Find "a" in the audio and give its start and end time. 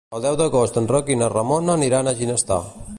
2.07-2.17